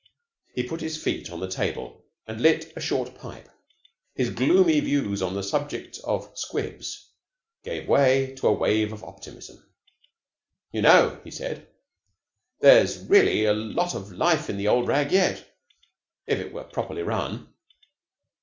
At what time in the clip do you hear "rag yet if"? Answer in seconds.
14.87-16.39